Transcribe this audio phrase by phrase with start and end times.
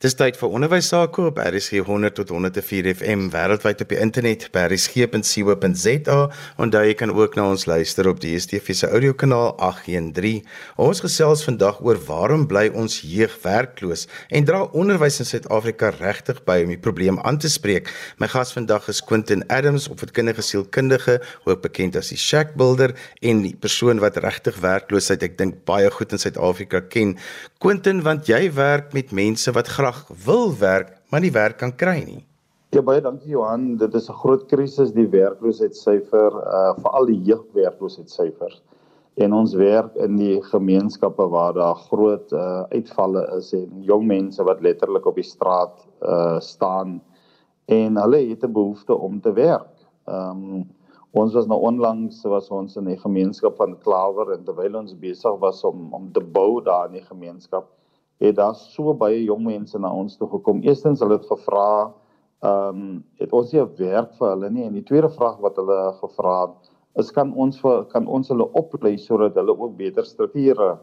[0.00, 4.46] Dis tyd vir onderwys sake op RSG 100 tot 104 FM wêreldwyd op die internet
[4.54, 6.14] by rsg.co.za
[6.72, 10.46] daar jy kan ook na ons luister op die DSTV se audiokanaal 813.
[10.80, 16.40] Ons gesels vandag oor waarom bly ons jeug werkloos en dra onderwys in Suid-Afrika regtig
[16.48, 17.92] by om die probleem aan te spreek.
[18.16, 23.44] My gas vandag is Quentin Adams, opvoedkundige sielkundige, ook bekend as die Shack Builder en
[23.44, 27.18] die persoon wat regtig werkloosheid ek dink baie goed in Suid-Afrika ken.
[27.60, 29.89] Quentin, want jy werk met mense wat graag
[30.24, 32.26] wil werk, maar nie werk kan kry nie.
[32.70, 38.62] Ja baie dankie Johan, dit is 'n groot krisis die werkloosheidsyfer, uh veral die jeugwerkloosheidsyfers.
[39.16, 44.42] En ons werk in die gemeenskappe waar daar groot uh uitvalle is en jong mense
[44.42, 47.00] wat letterlik op die straat uh staan
[47.66, 49.74] en hulle het 'n behoefte om te werk.
[50.06, 50.68] Ehm um,
[51.10, 55.38] ons was nou onlangs was ons in 'n gemeenskap van Klawer en terwyl ons besig
[55.38, 57.66] was om om te bou daar in die gemeenskap
[58.20, 60.62] het daar so baie jong mense na ons toe gekom.
[60.66, 61.92] Eerstens hulle het gevra,
[62.42, 65.80] ehm, um, het ons nie werk vir hulle nie en die tweede vraag wat hulle
[66.00, 70.78] gevra het, is kan ons vir kan ons hulle oplei sodat hulle ook beter strukture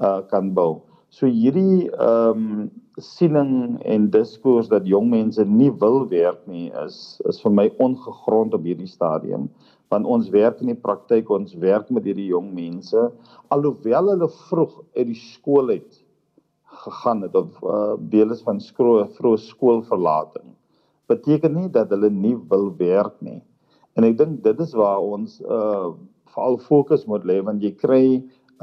[0.00, 0.82] uh kan bou.
[1.10, 7.20] So hierdie ehm um, siening en diskurs dat jong mense nie wil werk nie is
[7.28, 9.48] is vir my ongegrond op hierdie stadium
[9.92, 13.06] want ons werk in die praktyk ons werk met hierdie jong mense
[13.54, 16.01] alhoewel hulle vroeg uit die skool uit
[16.86, 20.52] gegaan het of uh, deel is van skool vroeg skoolverlating
[21.12, 23.40] beteken nie dat hulle nie wil werk nie.
[23.98, 25.92] En ek dink dit is waar ons uh
[26.32, 28.04] veral fokus moet lê want jy kry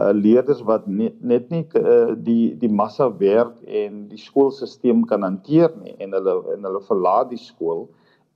[0.02, 5.26] uh leerders wat net net nie uh, die die massa werk en die skoolstelsel kan
[5.28, 7.88] hanteer nie en hulle en hulle verlaat die skool.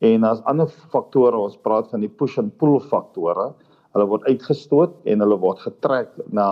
[0.04, 3.54] En as ander faktore ons praat van die push and pull faktore.
[3.94, 6.50] Hulle word uitgestoot en hulle word getrek na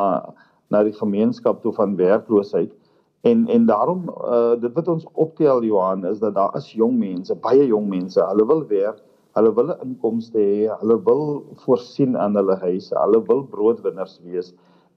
[0.72, 2.72] na die gemeenskap toe van werkloosheid
[3.22, 7.36] En en daarom uh dit wat ons optel Johan is dat daar is jong mense,
[7.36, 9.02] baie jong mense, hulle wil werk,
[9.38, 11.24] hulle wil inkomste hê, hulle wil
[11.66, 14.54] voorsien aan hulle huise, hulle wil broodwinners wees.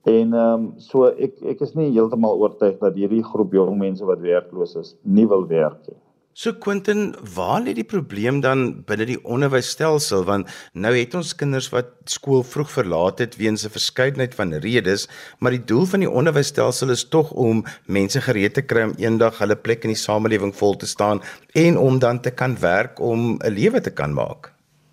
[0.08, 4.04] En ehm um, so ek ek is nie heeltemal oortuig dat hierdie groep jong mense
[4.08, 6.00] wat werkloos is, nie wil werk nie.
[6.36, 11.68] So Quentin, waar lê die probleem dan binne die onderwysstelsel want nou het ons kinders
[11.70, 15.06] wat skool vroeg verlaat het weens 'n verskeidenheid van redes,
[15.38, 19.38] maar die doel van die onderwysstelsel is tog om mense gereed te kry om eendag
[19.38, 21.22] hulle plek in die samelewing vol te staan
[21.54, 24.50] en om dan te kan werk om 'n lewe te kan maak.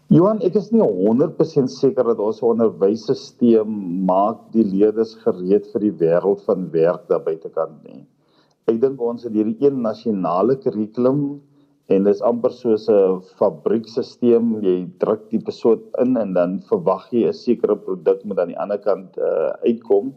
[0.10, 3.66] Johan, ek is nie 100% seker dat ons onderwysstelsel
[4.06, 8.06] maak die leerders gereed vir die wêreld van werk daar buitekant nie.
[8.72, 11.24] Ek dink ons het hierdie een nasionale kurrikulum
[11.92, 14.46] en dit is amper soos 'n fabriekstelsel.
[14.64, 18.62] Jy druk die persoon in en dan verwag jy 'n sekere produk moet aan die
[18.64, 20.14] ander kant uh, uitkom.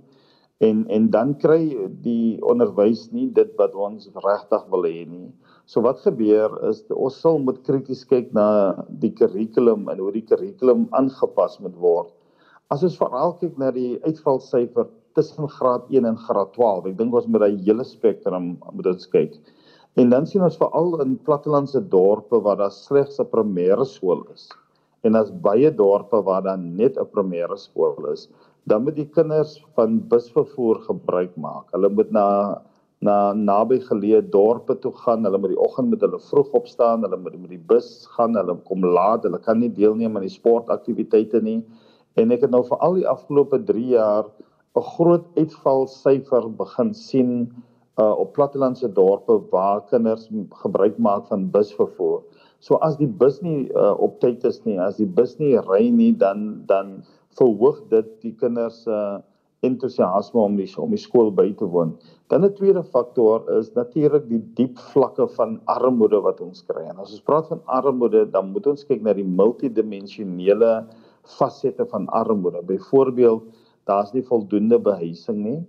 [0.69, 1.63] En en dan kry
[2.07, 5.29] die onderwys nie dit wat ons regtig wil hê nie.
[5.67, 8.49] So wat gebeur is ons sal moet krities kyk na
[8.89, 12.13] die kurrikulum en hoe die kurrikulum aangepas moet word.
[12.71, 16.91] As ons veral kyk na die uitvalsyfer tussen graad 1 en graad 12.
[16.91, 19.39] Ek dink ons moet daai hele spektrum moet ons kyk.
[19.97, 24.51] En dan sien ons veral in plattelandse dorpe waar daar slegs 'n primêre skool is
[25.05, 28.29] en daar's baie dorpe waar daar net 'n primêre skool is,
[28.67, 31.67] dan moet die kinders van busvervoer gebruik maak.
[31.73, 32.63] Hulle moet na
[33.05, 35.25] na naby geleë dorpe toe gaan.
[35.25, 38.57] Hulle moet die oggend met hulle vroeg opstaan, hulle moet met die bus gaan, hulle
[38.65, 41.63] kom laat, hulle kan nie deelneem aan die sportaktiwiteite nie.
[42.17, 44.25] En ek het nou vir al die afgelope 3 jaar
[44.75, 47.31] 'n groot uitvalsyfer begin sien
[48.03, 50.29] uh op plattelandse dorpe waar kinders
[50.63, 52.23] gebruik maak van busvervoer.
[52.59, 55.91] So as die bus nie uh, op tyd is nie, as die bus nie ry
[55.91, 57.05] nie, dan dan
[57.39, 59.21] verhoog dit die kinders se uh,
[59.65, 61.95] entoesiasme om die om die skool by te woon.
[62.33, 66.85] Dan 'n tweede faktor is natuurlik die diep vlakke van armoede wat ons kry.
[66.91, 70.73] En as ons praat van armoede, dan moet ons kyk na die multidimensionele
[71.39, 72.63] fasette van armoede.
[72.63, 73.43] Byvoorbeeld
[73.85, 75.61] daar's nie voldoende behuising nie.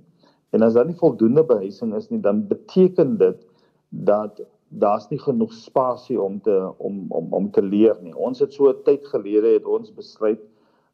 [0.55, 3.47] En as daar nie voldoende behuising is nie, dan beteken dit
[3.89, 8.15] dat daar's nie genoeg spasie om te om om om te leer nie.
[8.15, 10.41] Ons het so 'n tyd gelede het ons besluit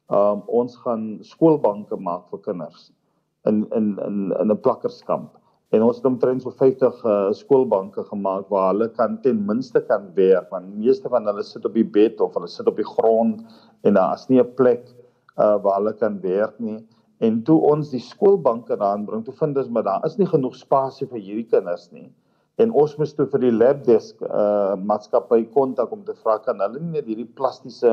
[0.08, 2.90] um ons gaan skoolbanke maak vir kinders
[3.44, 5.38] in in in in 'n plakkerskamp.
[5.72, 10.10] En ons het omtrent so 50 uh, skoolbanke gemaak waar hulle kan ten minste kan
[10.14, 13.40] werk want meeste van hulle sit op die bed of hulle sit op die grond
[13.82, 14.84] en daar is nie 'n plek
[15.38, 16.86] uh, waar hulle kan werk nie.
[17.22, 20.56] En toe ons die skoolbanke daarin bring, toe vind ons maar daar is nie genoeg
[20.58, 22.08] spasie vir hierdie kinders nie.
[22.60, 26.82] En ons moes toe vir die labdesk uh maatskappy kontak om te vra kan hulle
[26.82, 27.92] nie net hierdie plastiese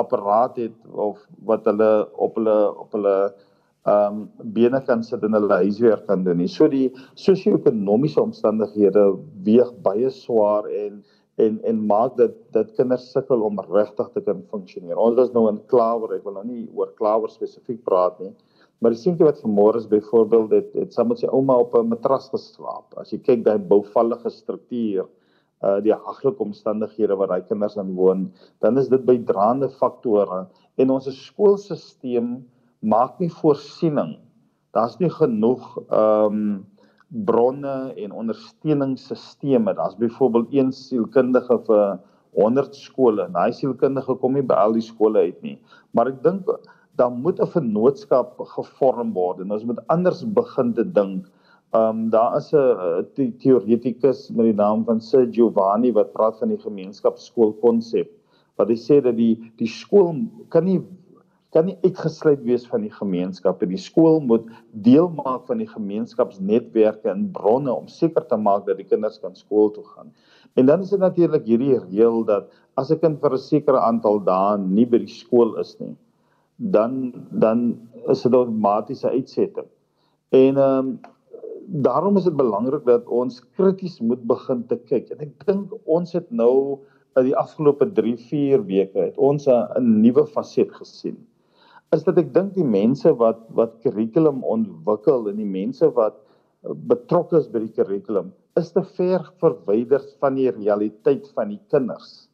[0.00, 1.18] apparaat het of
[1.50, 1.90] wat hulle
[2.26, 3.16] op hulle op hulle
[3.84, 4.20] ehm um,
[4.56, 6.48] bene kan sit en hulle huiswerk kan doen nie.
[6.48, 6.86] So die
[7.20, 9.02] sosio-ekonomiese omstandighede
[9.44, 11.02] weeg baie swaar en
[11.36, 14.98] en en maak dit dat kinders sukkel om regtig te kan funksioneer.
[15.00, 18.32] Ons was nou in Klawer, ek wil nou nie oor Klawer spesifiek praat nie.
[18.82, 21.88] Maar die seentjie wat vanmôre is byvoorbeeld het het saam met sy ouma op 'n
[21.88, 22.94] matras geslaap.
[23.00, 25.06] As jy kyk daai bouvallige struktuur,
[25.62, 30.46] uh die haglike omstandighede waar daai kinders in woon, dan is dit bydraende faktore
[30.76, 32.44] en ons skoolstelsel
[32.80, 34.18] maak nie voorsiening.
[34.74, 36.66] Daar's nie genoeg ehm um,
[37.14, 39.76] bronne en ondersteuningsstelsels.
[39.76, 41.98] Daar's byvoorbeeld een sielkundige vir
[42.34, 43.28] 100 skole.
[43.32, 45.58] Daai sielkundige kom nie by al die skole uit nie.
[45.94, 46.50] Maar ek dink
[46.98, 51.26] dan moet 'n vennootskap gevorm word en ons moet anders begin te dink.
[51.74, 56.48] Ehm um, daar is 'n teoretikus met die naam van Sir Giovanni wat praat van
[56.48, 58.10] die gemeenskapskool konsep.
[58.56, 60.14] Wat hy sê dat die die skool
[60.48, 60.80] kan nie
[61.54, 63.60] kan nie uitgesluit wees van die gemeenskap.
[63.62, 64.48] Die skool moet
[64.86, 69.36] deel maak van die gemeenskapsnetwerke en bronne om seker te maak dat die kinders kan
[69.38, 70.10] skool toe gaan.
[70.58, 74.18] En dan is dit natuurlik hierdie reël dat as 'n kind vir 'n sekere aantal
[74.26, 75.94] dae nie by die skool is nie,
[76.58, 77.78] dan dan
[78.08, 79.68] is dit 'n outomatiese uitsetting.
[80.30, 80.98] En ehm um,
[81.66, 85.10] daarom is dit belangrik dat ons krities moet begin te kyk.
[85.10, 86.78] En ek dink ons het nou
[87.14, 91.16] die afgelope 3-4 weke het ons 'n nuwe faset gesien
[91.92, 96.16] is dat ek dink die mense wat wat kurrikulum ontwikkel en die mense wat
[96.88, 102.28] betrokke is by die kurrikulum is te ver verwyder van die realiteit van die kinders.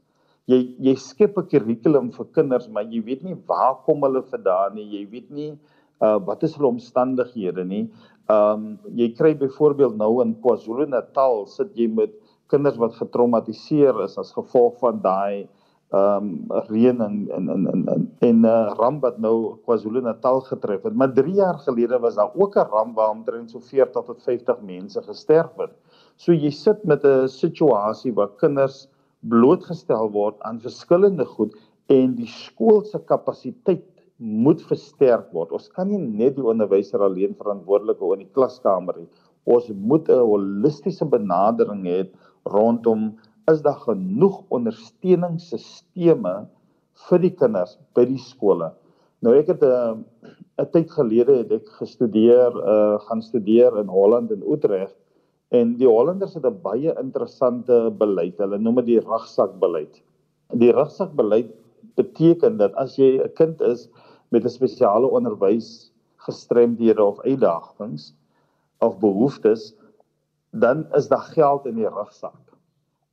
[0.51, 4.75] Jy jy skep 'n kurrikulum vir kinders, maar jy weet nie waar kom hulle vandaan
[4.75, 4.89] nie.
[4.97, 5.53] Jy weet nie
[6.01, 7.89] uh wat is hulle omstandighede nie.
[8.29, 12.13] Um jy kry byvoorbeeld nou in KwaZulu-Natal sit jy met
[12.51, 15.49] kinders wat getraumatiseer is as gevolg van daai
[15.91, 20.41] ehm um, reën in in in in in en 'n uh, ramp wat nou KwaZulu-Natal
[20.41, 20.95] getref het.
[20.95, 24.61] Maar 3 jaar gelede was daar ook 'n ramp waar omtrent so 40 tot 50
[24.61, 25.73] mense gesterf het.
[26.17, 28.89] So jy sit met 'n situasie waar kinders
[29.21, 31.57] blootgestel word aan verskillende goed
[31.87, 33.85] en die skool se kapasiteit
[34.17, 35.53] moet versterk word.
[35.53, 39.09] Ons kan nie net die onderwyser alleen verantwoordelik hou in die klaskamer nie.
[39.45, 42.09] Ons moet 'n holistiese benadering hê
[42.45, 43.17] rondom
[43.51, 46.49] is daar genoeg ondersteuningsstelsels
[47.09, 48.71] vir die kinders by die skole.
[49.25, 49.95] Nou ek het 'n uh,
[50.61, 54.97] 'n tyd gelede het ek gestudeer, uh gaan studeer in Holland en Utrecht
[55.51, 58.39] en die Hollanders het 'n baie interessante beleid.
[58.39, 60.03] Hulle noem dit die rugzakbeleid.
[60.53, 61.51] Die rugzakbeleid
[61.97, 63.89] beteken dat as jy 'n kind is
[64.31, 68.15] met 'n spesiale onderwys gestremdhede of uitdagings
[68.79, 69.75] of behoeftes,
[70.51, 72.50] dan is daar geld in die rugsak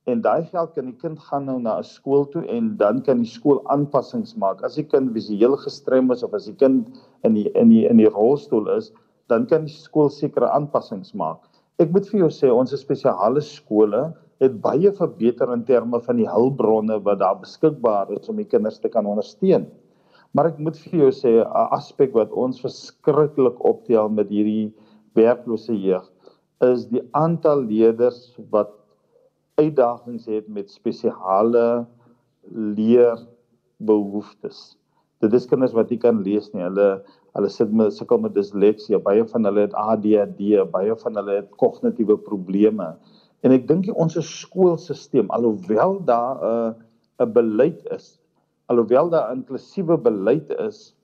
[0.08, 3.18] en daai geld kan die kind gaan nou na 'n skool toe en dan kan
[3.22, 4.62] die skool aanpassings maak.
[4.64, 6.88] As die kind visueel gestrem is of as die kind
[7.24, 8.92] in die in die in die rolstoel is,
[9.28, 11.44] dan kan die skool sekere aanpassings maak.
[11.78, 16.28] Ek moet vir jou sê ons spesiale skole het baie verbeter in terme van die
[16.28, 19.66] hulpbronne wat daar beskikbaar is om die kinders te kan ondersteun.
[20.34, 24.72] Maar ek moet vir jou sê 'n aspek wat ons verskriklik optel met hierdie
[25.14, 26.06] werklose jeug
[26.66, 28.72] is die aantal leerders wat
[29.58, 31.86] uitdagings het met spesiale
[32.54, 34.78] leerbehoeftes.
[35.22, 36.62] Dit is kinders wat nie kan lees nie.
[36.62, 37.02] Hulle
[37.36, 38.98] hulle sit met sukkel met disleksie.
[39.02, 40.40] Baie van hulle het ADHD,
[40.72, 42.86] baie van hulle het kognitiewe probleme.
[43.46, 46.70] En ek dink ons skoolstelsel alhoewel daar 'n uh,
[47.22, 48.06] 'n beleid is,
[48.66, 50.94] alhoewel daar inklusiewe beleid is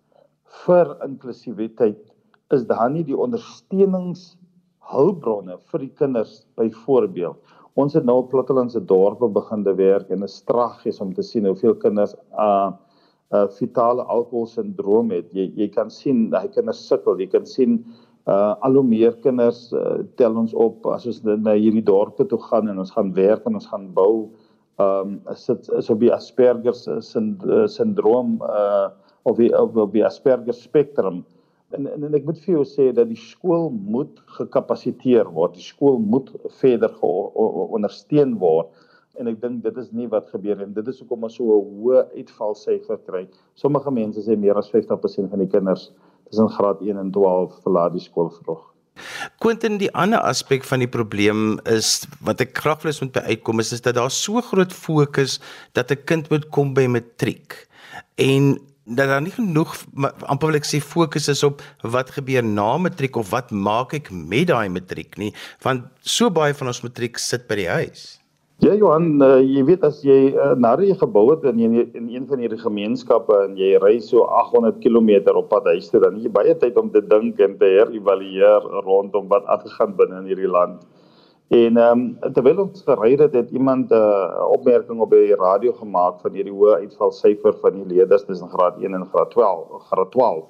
[0.65, 2.13] vir inklusiwiteit,
[2.55, 7.37] is daar nie die ondersteuningshulpbronne vir die kinders byvoorbeeld
[7.75, 11.47] Ons het nou op plattelandse dorpe begin te werk en 'n strategie om te sien
[11.47, 12.71] hoeveel kinders uh
[13.35, 15.33] uh fetale alkoholsindroom het.
[15.35, 17.19] Jy jy kan sien daai kinders sukkel.
[17.19, 17.85] Jy kan sien
[18.27, 22.39] uh al hoe meer kinders uh, tel ons op as ons na hierdie dorpe toe
[22.39, 24.31] gaan en ons gaan werk en ons gaan bou.
[24.79, 26.75] Um is dit is op die Asperger
[27.69, 28.89] syndroom uh
[29.25, 31.25] of die of die Asperger spektrum
[31.77, 35.57] en, en en ek moet vir jou sê dat die skool moet gekapasiteer word.
[35.59, 38.73] Die skool moet verder ondersteun word
[39.21, 41.67] en ek dink dit is nie wat gebeur en dit is hoekom ons so 'n
[41.79, 43.25] hoë uitvalsyfer kry.
[43.55, 45.91] Sommige mense sê meer as 50% van die kinders
[46.29, 48.63] tussen graad 1 en 12 verlaat die skool vroeg.
[49.43, 53.61] Quentin die ander aspek van die probleem is wat ek graag wil hê moet uitkom
[53.61, 55.41] is, is dat daar so groot fokus
[55.75, 57.69] dat 'n kind moet kom by matriek.
[58.19, 59.77] En dat daar nie genoeg
[60.29, 61.63] amper wil ek sê fokus is op
[61.95, 65.33] wat gebeur na matriek of wat maak ek met daai matriek nie
[65.65, 68.05] want so baie van ons matriek sit by die huis.
[68.63, 72.05] Ja Johan, uh, jy weet as jy uh, na die gebou het in een, in
[72.13, 76.21] een van hierdie gemeenskappe en jy ry so 800 km op pad huis toe, dan
[76.23, 80.53] jy baie tyd om te dink en te herëvalueer rondom wat aangegaan binne in hierdie
[80.55, 80.85] land.
[81.49, 85.73] En ehm um, terwyl ons gery het, het iemand 'n uh, opmerking op die radio
[85.73, 90.11] gemaak van hierdie hoë uitvalsyfer van die leerders tussen graad 1 en graad 12, graad
[90.11, 90.45] 12.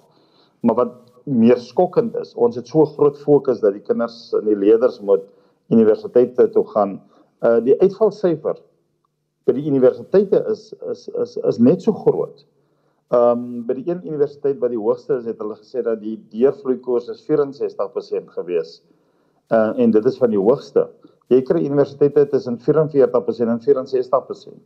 [0.61, 0.93] Maar wat
[1.25, 5.25] meer skokkend is, ons het so groot fokus dat die kinders en die leerders moet
[5.69, 7.01] universiteite toe gaan
[7.43, 8.61] uh die uitvalsyfer
[9.45, 12.47] by die universiteite is is is is net so groot.
[13.11, 16.79] Um by die een universiteit wat die hoogste is, het hulle gesê dat die deurvloei
[16.81, 18.83] koers is 64% gewees.
[19.53, 20.87] Uh en dit is van die hoogste.
[21.33, 24.57] Jy kry universiteite tussen 44% en 64%.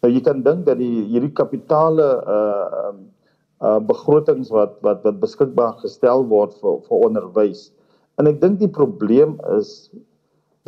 [0.00, 3.00] Nou jy kan dink dat die hierdie kapitale uh um
[3.60, 7.68] uh begrotings wat wat wat beskikbaar gestel word vir vir onderwys.
[8.18, 9.90] En ek dink die probleem is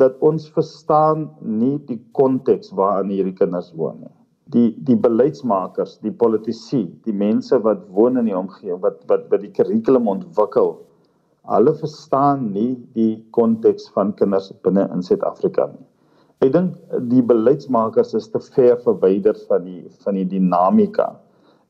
[0.01, 4.13] dat ons verstaan nie die konteks waarin hierdie kinders woon nie.
[4.53, 9.41] Die die beleidsmakers, die politici, die mense wat woon in die omgewing wat wat wat
[9.45, 10.75] die kurrikulum ontwikkel,
[11.51, 15.85] hulle verstaan nie die konteks van kinders binne in Suid-Afrika nie.
[16.43, 16.75] Ek dink
[17.11, 21.13] die beleidsmakers is te ver verwyder van die van die dinamika.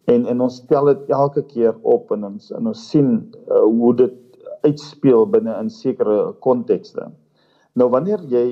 [0.10, 3.94] En en ons stel dit elke keer op en ons en ons sien uh, hoe
[4.02, 4.20] dit
[4.64, 7.10] uitspeel binne in sekere kontekste.
[7.80, 8.46] Nou wanneer jy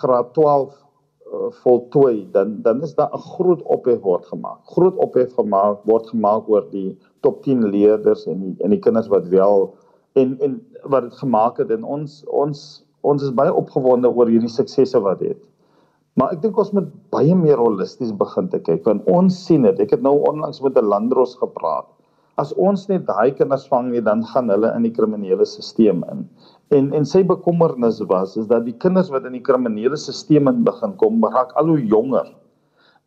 [0.00, 4.60] graad 12 uh, voltooi, dan dan is daar 'n groot ophef word gemaak.
[4.74, 9.08] Groot ophef gemaak word gemaak oor die top 10 leerders en die en die kinders
[9.08, 9.74] wat wel
[10.20, 10.58] en en
[10.94, 12.64] wat dit gemaak het en ons ons
[13.08, 15.44] ons is baie opgewonde oor hierdie suksesse wat dit het.
[16.18, 19.84] Maar ek dink ons moet baie meer holisties begin te kyk want ons sien dit.
[19.84, 21.86] Ek het nou onlangs met 'n landros gepraat.
[22.38, 26.26] As ons net daai kinders vang nie, dan gaan hulle in die kriminele stelsel in.
[26.70, 30.64] En en sy bekommernis was is dat die kinders wat in die kriminele stelsel in
[30.64, 32.28] begin kom, raak al hoe jonger.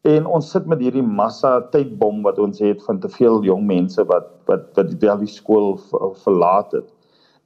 [0.03, 4.03] En ons sit met hierdie massa tydbom wat ons het van te veel jong mense
[4.03, 5.77] wat wat wat die Delhi skool
[6.23, 6.89] verlaat het.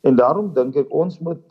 [0.06, 1.42] En daarom dink ek ons moet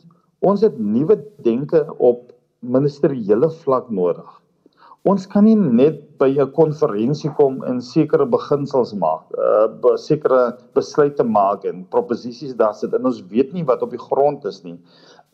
[0.45, 2.31] ons het nuwe denke op
[2.75, 4.27] ministeriële vlak nodig.
[5.05, 11.23] Ons kan nie net by 'n konferensie kom en sekere beginsels maak, uh sekere besluite
[11.23, 14.79] maak en proposisies daar sit en ons weet nie wat op die grond is nie.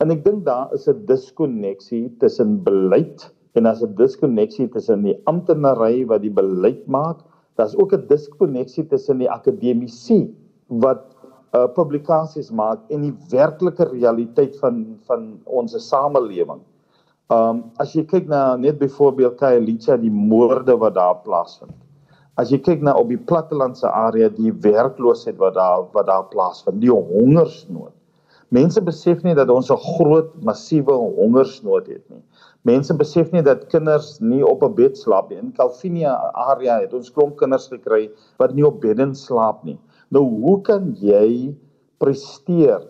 [0.00, 5.16] En ek dink daar is 'n diskonneksie tussen beleid en as 'n diskonneksie tussen die
[5.26, 7.24] amptenary wat die beleid maak,
[7.56, 10.34] daar's ook 'n diskonneksie tussen die akademici
[10.68, 11.11] wat
[11.52, 16.62] uh publikasies maak en die werklike realiteit van van ons samelewing.
[17.32, 21.74] Um as jy kyk na net byvoorbeeld Khayelitsha die moorde wat daar plaasvind.
[22.40, 26.80] As jy kyk na op die plattelandse area die werkloosheid wat daar wat daar plaasvind,
[26.80, 27.92] die hongersnood.
[28.52, 32.22] Mense besef nie dat ons 'n groot massiewe hongersnood het nie.
[32.64, 35.38] Mense besef nie dat kinders nie op 'n bed slaap nie.
[35.38, 39.78] In Calvinia area het ons klomp kinders gekry wat nie op beddens slaap nie.
[40.12, 41.54] Nou hoe kan jy
[42.02, 42.82] presteer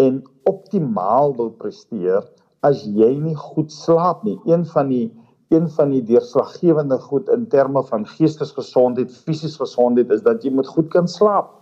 [0.00, 2.24] en optimaal wil presteer
[2.64, 4.38] as jy nie goed slaap nie.
[4.48, 5.06] Een van die
[5.54, 10.66] een van die deurslaggewende goed in terme van geestesgesondheid, fisiese gesondheid is dat jy moet
[10.66, 11.52] goed kan slaap.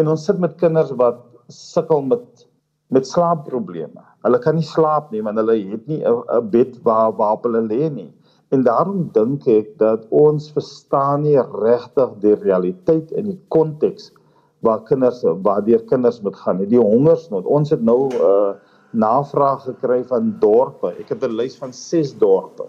[0.00, 2.46] En ons sit met kinders wat sukkel met
[2.88, 4.00] met slaapprobleme.
[4.24, 7.90] Hulle kan nie slaap nie want hulle het nie 'n bed waar waarop hulle lê
[7.92, 8.12] nie.
[8.48, 14.12] En daarom dink ek dat ons verstaan nie regtig die realiteit en die konteks
[14.60, 16.66] waar kinders waar deur kinders moet gaan nie.
[16.66, 17.46] Die hongersnood.
[17.46, 18.54] Ons het nou 'n uh,
[18.90, 20.94] navraag gekry van dorpe.
[20.98, 22.66] Ek het 'n lys van 6 dorpe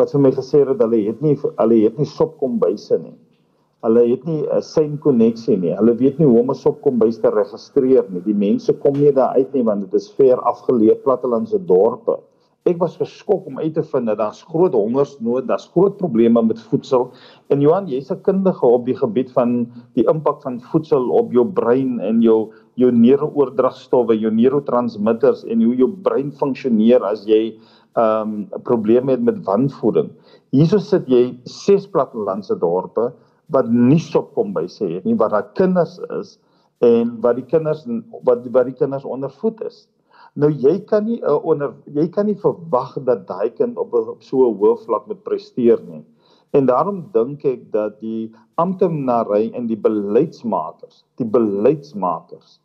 [0.00, 3.16] wat vir my gesê het hulle het nie hulle het nie sopkombuise nie.
[3.84, 5.74] Hulle het nie 'n sein koneksie nie.
[5.76, 8.20] Hulle weet nie hoe om 'n sopkombuis te registreer nie.
[8.20, 12.18] Die mense kom nie daar uit nie want dit is ver afgeleë plattelandse dorpe.
[12.68, 16.58] Ek was geskok om uit te vind dat daar's groot hongersnood, daar's groot probleme met
[16.68, 17.06] voedsel.
[17.48, 21.46] En Johan, jy's 'n kundige op die gebied van die impak van voedsel op jou
[21.46, 27.56] brein en jou jou neurooordragstowwe, jou neurotransmitters en hoe jou brein funksioneer as jy
[27.96, 30.10] ehm, 'n um, probleem het met wanvoeding.
[30.52, 33.12] Hierso sit jy ses plattelandse dorpe
[33.48, 36.38] wat nie sop kom by sê nie, waar daar kinders is
[36.80, 37.86] en wat die kinders
[38.22, 39.88] wat wat die kinders ondervoed is.
[40.34, 44.22] Nou jy kan nie uh, onder jy kan nie verwag dat daai kind op, op
[44.22, 46.04] so 'n hoë vlak moet presteer nie.
[46.52, 52.60] En daarom dink ek dat die amptenary en die beleidsmakers, die beleidsmakers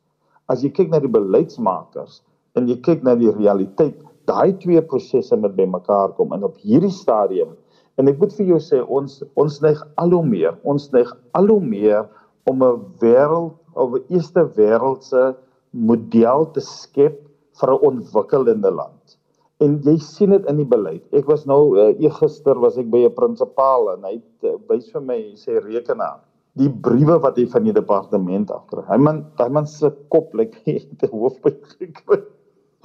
[0.51, 2.21] as jy kyk na die beleidsmakers
[2.55, 3.97] en jy kyk na die realiteit,
[4.29, 7.53] daai twee prosesse moet bymekaar kom en op hierdie stadium
[7.99, 11.49] en ek moet vir jou sê ons ons neig al hoe meer, ons neig al
[11.53, 12.05] hoe meer
[12.49, 15.35] om 'n wêreld of 'n eerste wêreldse
[15.71, 17.21] model te skep
[17.59, 19.17] vir 'n ontwikkelende land.
[19.63, 21.03] En jy sien dit in die beleid.
[21.13, 24.91] Ek was nou uh, gister was ek by 'n prinsipaal en hy het uh, wys
[24.91, 26.19] vir my sê rekenaar
[26.55, 28.83] die briewe wat hy van die departement afkry.
[28.87, 32.23] Hy man, hy man se kop lyk like, te hoofpyn gekry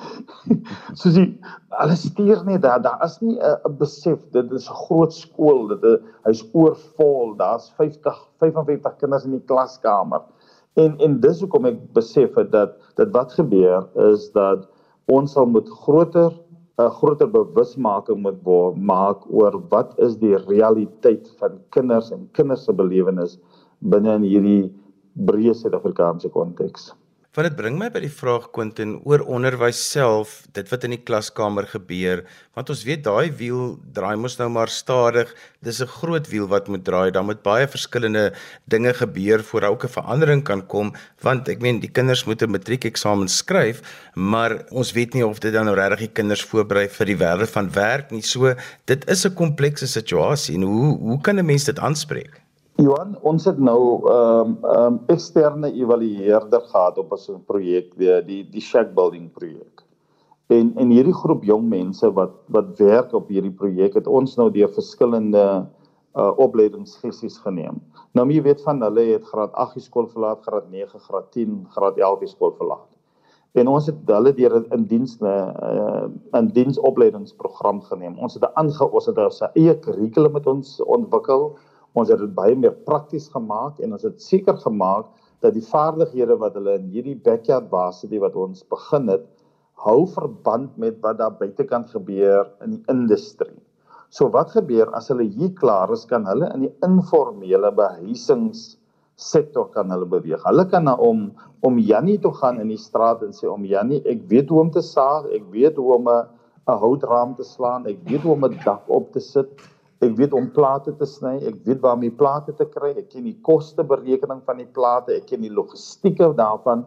[1.00, 1.24] soos jy
[1.82, 6.02] alles stuur net daar daar is nie 'n besef dit is 'n groot skool dit
[6.26, 10.22] hy's oorvol daar's 50 55 kinders in die klaskamer
[10.74, 14.68] en en dis hoekom ek besef het dat dat wat gebeur is dat
[15.10, 16.30] ons sal moet groter
[16.80, 18.40] 'n groter bewusmaking moet
[18.76, 23.38] maak oor wat is die realiteit van kinders en kinders se belewenis
[23.80, 24.72] binne in hierdie
[25.26, 26.92] breë Suid-Afrikaanse konteks.
[27.30, 31.04] Want dit bring my by die vraag Quentin oor onderwys self, dit wat in die
[31.06, 32.24] klaskamer gebeur,
[32.58, 35.30] want ons weet daai wiel draai mos nou maar stadig.
[35.62, 37.12] Dis 'n groot wiel wat moet draai.
[37.14, 38.34] Daar moet baie verskillende
[38.66, 42.42] dinge gebeur voor daar ook 'n verandering kan kom, want ek meen die kinders moet
[42.42, 43.80] 'n matriekeksamen skryf,
[44.14, 47.50] maar ons weet nie of dit dan nou regtig die kinders voorberei vir die wêreld
[47.50, 48.22] van werk nie.
[48.22, 48.54] So
[48.86, 52.49] dit is 'n komplekse situasie en hoe hoe kan 'n mens dit aanspreek?
[52.80, 58.42] Johan, ons het nou 'n um, um, eksterne evalueerder gehad op 'n projek, die die
[58.50, 59.84] die shack building projek.
[60.48, 64.50] En en hierdie groep jong mense wat wat werk op hierdie projek het ons nou
[64.50, 65.66] deur verskillende
[66.16, 67.82] uh opleidingssessies geneem.
[68.12, 71.98] Nou jy weet van hulle het graad 8 skool verlaat, graad 9, graad 10, graad
[71.98, 72.88] 11 skool verlaat.
[73.52, 78.18] En ons het hulle deur in diens 'n uh, in diensopleidingsprogram geneem.
[78.18, 81.58] Ons het 'n aange ons het 'n eie kurrikulum met ons ontwikkel
[81.98, 85.08] Ons het dit baie meer prakties gemaak en ons het seker gemaak
[85.42, 89.24] dat die vaardighede wat hulle in hierdie backyard varsity wat ons begin het,
[89.80, 93.56] hou verband met wat daar buitekant gebeur in die industrie.
[94.10, 99.92] So wat gebeur as hulle hier klaar is, kan hulle in die informele behuisingssektor kan
[99.94, 100.42] hulle beweeg.
[100.44, 101.30] Hulle kan na om
[101.66, 104.70] om Jannie toe gaan in die straat en sê om Jannie, ek weet hoe om
[104.72, 106.26] te saag, ek weet hoe om 'n
[106.68, 109.48] 'n houtraam te slaan, ek weet hoe om 'n dak op te sit.
[110.00, 113.10] Ek weet om plate te sny, ek weet waar om die plate te kry, ek
[113.12, 116.86] ken die kosteberekening van die plate, ek ken die logistieke daarvan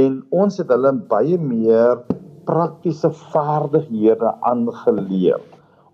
[0.00, 2.00] en ons het hulle baie meer
[2.48, 5.42] praktiese vaardighede aangeleer.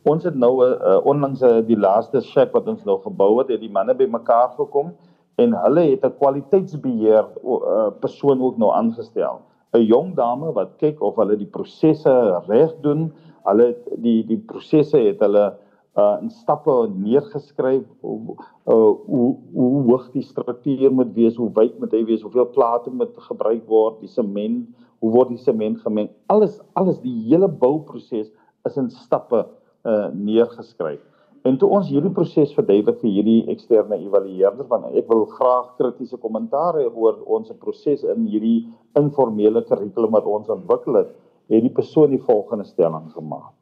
[0.09, 2.99] Ons het nou 'n uh, eh, eh, onlangs uh, die laaste shack wat ons nou
[3.03, 4.95] gebou het, het die manne bymekaar gekom
[5.39, 9.41] en hulle het 'n kwaliteitsbeheer uh, persoon ook nou aangestel.
[9.75, 12.15] 'n Jong dame wat kyk of hulle die prosesse
[12.47, 13.13] reg doen.
[13.45, 15.53] Hulle die die prosesse het hulle
[15.99, 21.79] uh in stappe neergeskryf hoe uh, hoe hoe hoog die struktuur moet wees, hoe wyd
[21.81, 24.69] moet hy wees, hoeveel plate moet gebruik word, die sement,
[25.01, 26.11] hoe word die sement gemeng?
[26.31, 28.31] Alles alles die hele bouproses
[28.69, 29.47] is in stappe
[29.89, 31.01] uh neergeskryf.
[31.49, 36.19] En toe ons hierdie proses verduidelik vir hierdie eksterne evalueerders want ek wil graag kritiese
[36.21, 38.69] kommentaar oor ons proses in hierdie
[39.01, 41.15] informele kurrikulum wat ons ontwikkel het,
[41.49, 43.55] het die persoon die volgende stelling gemaak.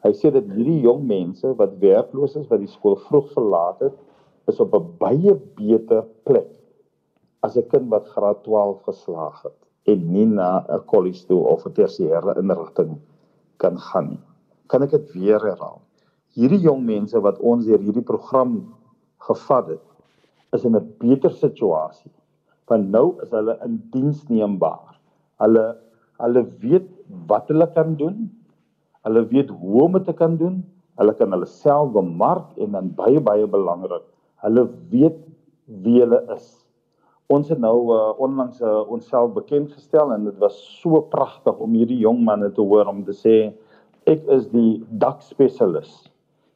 [0.00, 3.96] Hy sê dat hierdie jong mense wat werkloos is wat die skool vroeg verlaat het,
[4.48, 6.48] is op 'n baie beter plek
[7.42, 9.58] as 'n kind wat graad 12 geslaag het
[9.92, 12.98] en nie na 'n kollege toe of 'n tersiêre inrigting
[13.58, 14.24] kan gaan nie.
[14.68, 15.80] Kan ek dit weer herhaal?
[16.34, 18.74] Hierdie jong mense wat ons deur hierdie program
[19.18, 19.86] gevat het,
[20.52, 22.12] is in 'n beter situasie.
[22.66, 24.98] Want nou is hulle in diensneembaar.
[25.40, 25.76] Hulle
[26.20, 26.88] hulle weet
[27.26, 28.39] wat hulle kan doen
[29.06, 30.60] Hulle weet hoe om dit te kan doen.
[31.00, 34.04] Hulle kan hulle self bemark en dan baie baie belangrik,
[34.44, 35.16] hulle weet
[35.84, 36.50] wie hulle is.
[37.30, 41.76] Ons het nou uh, onlangs uh, onsself bekend gestel en dit was so pragtig om
[41.78, 43.36] hierdie jong manne te hoor om te sê
[44.10, 45.92] ek is die dakspesialis.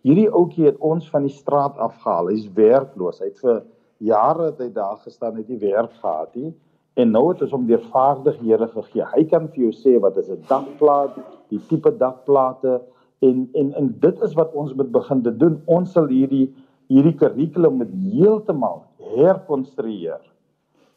[0.04, 2.32] Hierdie ouetjie het ons van die straat afgehaal.
[2.34, 3.22] Hy's werkloos.
[3.22, 3.62] Hy het vir
[4.04, 6.50] jare het hy daar gestaan, het nie werk gehad nie.
[6.94, 9.06] En nou het ons hom deur vaardighede gegee.
[9.14, 11.16] Hy kan vir jou sê wat is 'n dakplaat,
[11.50, 12.80] die tipe dakplate
[13.22, 15.62] en en en dit is wat ons moet begin te doen.
[15.66, 16.54] Ons sal hierdie
[16.92, 18.84] hierdie kurrikulum met heeltemal
[19.16, 20.20] herkonstrueer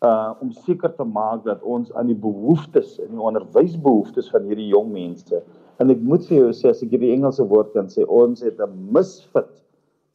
[0.05, 4.69] uh om seker te maak dat ons aan die behoeftes en die onderwysbehoeftes van hierdie
[4.69, 5.39] jong mense
[5.81, 8.61] en ek moet vir jou sê as ek hierdie Engelse woord kan sê ons het
[8.61, 9.49] 'n misfit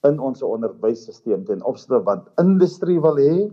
[0.07, 3.51] in ons onderwysstelsel ten opsigte wat industrie wil hê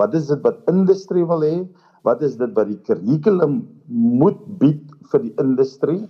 [0.00, 1.56] Wat is dit wat industrie wil hê?
[2.04, 6.02] Wat is dit wat die kurrikulum moet bied vir die industrie?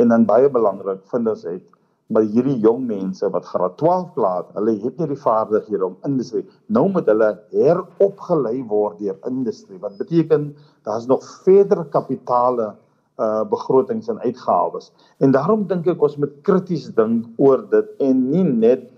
[0.00, 1.64] En dan baie belangrik vind ons uit
[2.12, 6.44] by hierdie jong mense wat graad 12 klaar, hulle het nie die vaardighede om industrie.
[6.68, 9.80] Nou moet hulle heropgelei word deur industrie.
[9.80, 10.50] Wat beteken
[10.84, 12.74] daar's nog verdere kapitale
[13.14, 14.90] uh begrotings en uitgawes.
[15.22, 18.88] En daarom dink ek ons moet krities dink oor dit en nie net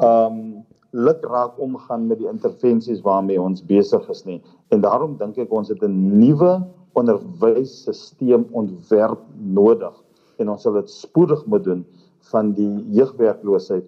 [0.00, 0.64] um
[0.96, 4.40] lukraak omgaan met die intervensies waarmee ons besig is nie.
[4.74, 6.64] En daarom dink ek ons het 'n nuwe
[6.96, 9.94] onderwysstelsel ontwerp nodig
[10.38, 11.86] en ons sal dit spoedig moet doen
[12.32, 13.86] van die jeugwerkloosheid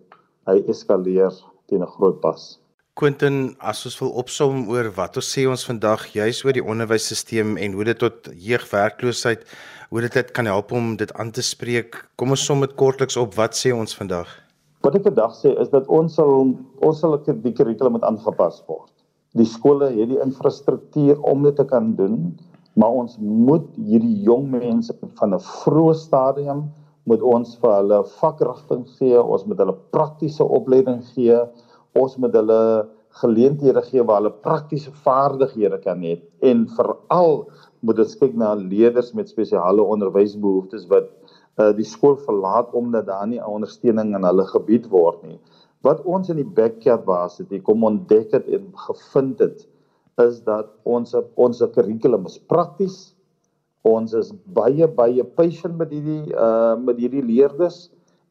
[0.49, 1.35] hy eskaleer
[1.68, 2.59] teen 'n groot pas.
[2.99, 7.57] Quentin, as ons wil opsom oor wat ons sê ons vandag juis oor die onderwysstelsel
[7.57, 9.44] en hoe dit tot jeugwerkloosheid,
[9.90, 12.09] hoe dit dit kan help om dit aan te spreek.
[12.16, 13.35] Kom ons som dit kortliks op.
[13.35, 14.48] Wat sê ons vandag?
[14.87, 16.53] Wat ek vandag sê is dat ons sal
[16.87, 18.93] ons sal die kurrikulum moet aangepas word.
[19.35, 22.37] Die skole het die infrastruktuur om dit te kan doen,
[22.79, 26.69] maar ons moet hierdie jong mense van 'n vroeë stadium
[27.09, 31.38] moet ons vir hulle vakrigting gee, ons moet hulle praktiese opleiding gee,
[31.97, 32.88] ons moet hulle
[33.21, 36.19] geleenthede gee waar hulle praktiese vaardighede kan hê
[36.51, 37.49] en veral
[37.81, 41.09] moet ons kyk na leerders met spesiale onderwysbehoeftes wat
[41.59, 45.38] uh, die skool verlaat omdat daar nie ondersteuning in hulle gebied word nie.
[45.87, 49.66] Wat ons in die backyard varsity kom ontdek het en gevind het
[50.18, 53.14] is dat ons ons kurrikulum is prakties
[53.87, 57.88] ons is baie baie patient met hierdie uh met hierdie leerders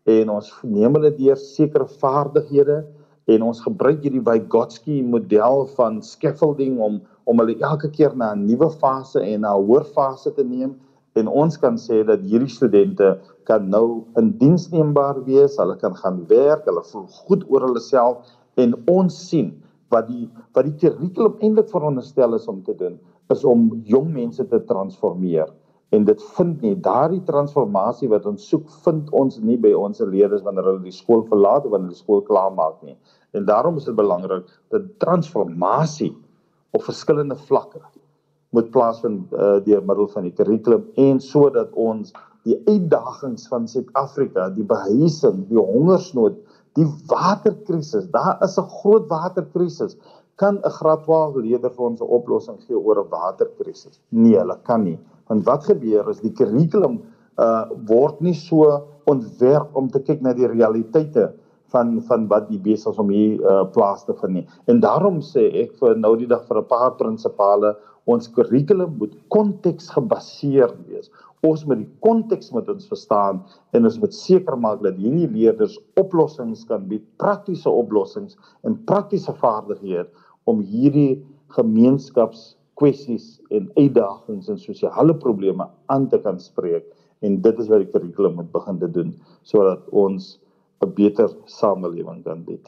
[0.07, 2.81] en ons neem hulle deur sekere vaardighede
[3.27, 8.45] en ons gebruik hierdie Vygotsky model van scaffolding om om hulle elke keer na 'n
[8.47, 10.75] nuwe fase en na 'n hoër fase te neem
[11.17, 13.15] en ons kan sê dat hierdie studente
[13.49, 18.35] kan nou in diensneembaar wees, hulle kan gaan werk, hulle voel goed oor hulle self.
[18.61, 19.53] En ons sien
[19.93, 22.97] wat die wat die kurrikulum eintlik veronderstel is om te doen
[23.33, 25.49] is om jong mense te transformeer.
[25.95, 30.43] En dit vind nie daardie transformasie wat ons soek vind ons nie by ons leerders
[30.43, 32.97] wanneer hulle die skool verlaat of wanneer hulle skool klaar maak nie.
[33.35, 36.13] En daarom is dit belangrik dat transformasie
[36.75, 37.83] op verskillende vlakke
[38.55, 42.13] moet plaasvind uh, deur middel van die kurrikulum en sodat ons
[42.47, 46.37] die uitdagings van Suid-Afrika die behuising die hongersnood
[46.79, 49.97] die waterkrisis daar is 'n groot waterkrisis
[50.37, 53.99] kan 'n graad 12 leerder vir ons 'n oplossing gee oor 'n waterkrisis?
[54.09, 54.99] Nee, hulle kan nie.
[55.27, 57.01] Want wat gebeur is die kurrikulum
[57.37, 61.33] uh word nie so ontwerp om te kyk na die realiteite
[61.73, 64.47] van van wat die besig is om hier uh plaas te vind nie.
[64.71, 67.75] En daarom sê ek vir nou die dag vir 'n paar prinsipale
[68.07, 71.11] ons kurrikulum moet konteksgebaseerd wees.
[71.45, 73.43] Ons moet die konteks met ons verstaan
[73.75, 79.33] en ons moet seker maak dat hierdie leerders oplossings kan bied, praktiese oplossings en praktiese
[79.41, 80.07] vaardighede
[80.45, 81.19] om hierdie
[81.55, 86.87] gemeenskapskwessies en uitdagings en sosiale probleme aan te kan spreek
[87.25, 89.13] en dit is wat die kurrikulum moet begin te doen
[89.47, 90.35] sodat ons
[90.81, 92.67] 'n beter samelewing kan bied.